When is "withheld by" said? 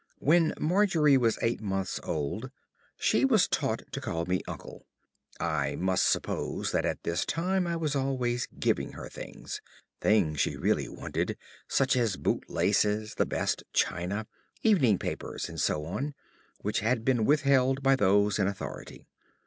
17.23-17.95